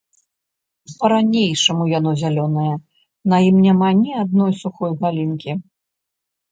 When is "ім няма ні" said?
3.51-4.11